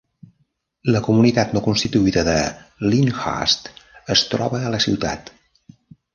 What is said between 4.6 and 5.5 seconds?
a la ciutat.